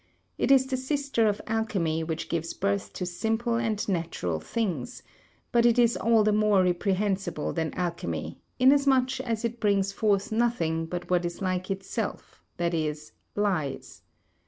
[0.39, 5.03] It is the sister of alchemy which gives birth to simple and natural things;
[5.51, 10.87] but it is all the more reprehensible than alchemy, inasmuch as it brings forth nothing
[10.87, 14.01] but what is like itself, that is, lies.